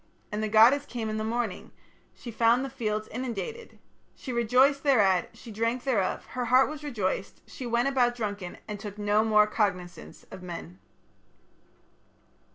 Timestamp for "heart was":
6.45-6.83